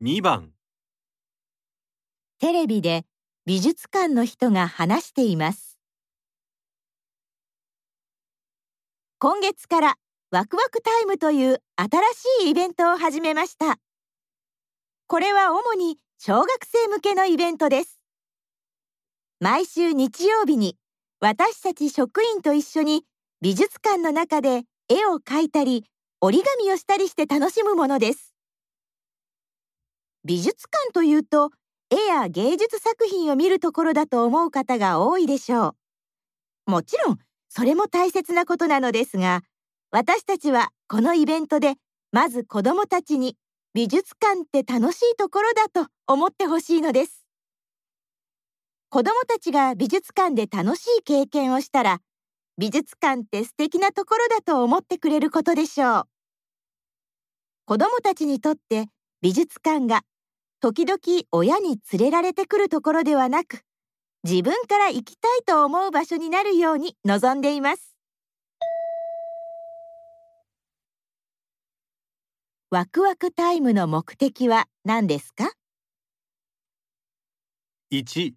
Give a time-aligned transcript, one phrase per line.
[0.00, 0.52] 2番
[2.38, 3.04] テレビで
[3.46, 5.80] 美術館の人が話しています。
[9.18, 9.94] 今月から
[10.30, 13.80] ワクワクタイムという新しいイベントを始めました。
[15.08, 17.98] これは主に小学生向けのイベントです。
[19.40, 20.76] 毎週日曜日に
[21.18, 23.02] 私たち職員と一緒に
[23.40, 25.86] 美術館の中で絵を描いたり
[26.20, 28.27] 折り紙をしたりして楽しむものです。
[30.28, 31.52] 美術館というと
[31.90, 35.74] 絵や芸術作品を見るところだと思う方が多いでしょ
[36.66, 36.70] う。
[36.70, 37.18] もちろん
[37.48, 39.40] それも大切なことなのですが
[39.90, 41.76] 私たちはこのイベントで
[42.12, 43.38] まず子どもたちに
[43.72, 47.24] 美術館って楽しいところだと思ってほしいのです。
[48.90, 52.00] 子どもたちが美術館で楽しい経験をしたら
[52.58, 56.04] 美術館って素敵なところだと思ってくれることでしょう。
[57.64, 58.88] 子どもたちにとって
[59.20, 60.02] 美術館が
[60.60, 60.98] 時々
[61.30, 63.62] 親に連れられてくるところではなく
[64.24, 67.94] 自分から行きたいと思う場所になるように望んでいます。
[72.70, 75.52] ワクワクタイムの目的は何ですか
[77.92, 78.32] ？1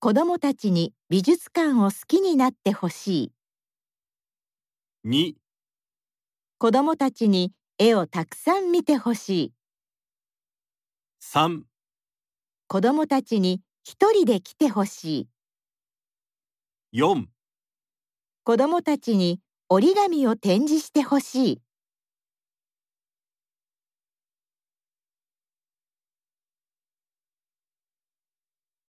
[0.00, 3.32] 子どもたちに美術館を好きになってほしい。
[5.06, 5.34] 2
[6.58, 9.52] 子どもたちに絵をたくさん見てほしい
[11.20, 11.64] 3
[12.68, 15.28] 子どもたちに一人で来てほしい。
[16.92, 17.26] 4
[18.44, 21.62] 子どもたちに折り紙を展示してほしい